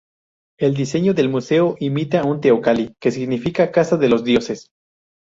[0.57, 4.65] El diseño del museo imita un teocalli, que significa "casa de los dioses".